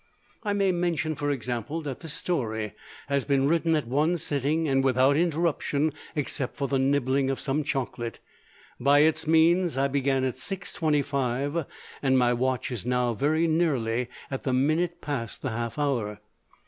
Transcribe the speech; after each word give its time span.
I 0.41 0.53
may 0.53 0.71
mention, 0.71 1.13
for 1.13 1.29
example, 1.29 1.79
that 1.81 1.99
this 1.99 2.13
story 2.15 2.73
has 3.07 3.23
been 3.23 3.47
written 3.47 3.75
at 3.75 3.85
one 3.85 4.17
sitting 4.17 4.67
and 4.67 4.83
without 4.83 5.15
interruption, 5.15 5.93
except 6.15 6.55
for 6.57 6.67
the 6.67 6.79
nibbling 6.79 7.29
of 7.29 7.39
some 7.39 7.63
chocolate, 7.63 8.19
by 8.79 9.01
its 9.01 9.27
means. 9.27 9.77
I 9.77 9.87
began 9.87 10.23
at 10.23 10.33
6.25, 10.33 11.67
and 12.01 12.17
my 12.17 12.33
watch 12.33 12.71
is 12.71 12.83
now 12.83 13.13
very 13.13 13.45
nearly 13.47 14.07
at 14.31 14.41
the 14.41 14.53
minute 14.53 15.01
past 15.01 15.43
the 15.43 15.51
half 15.51 15.77
hour. 15.77 16.19